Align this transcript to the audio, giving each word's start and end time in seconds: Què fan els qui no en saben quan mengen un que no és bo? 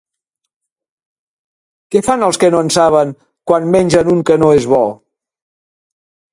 Què 1.91 2.01
fan 2.09 2.25
els 2.29 2.41
qui 2.45 2.51
no 2.57 2.63
en 2.67 2.73
saben 2.77 3.13
quan 3.51 3.71
mengen 3.77 4.13
un 4.17 4.27
que 4.31 4.41
no 4.45 4.53
és 4.59 4.69
bo? 4.75 4.83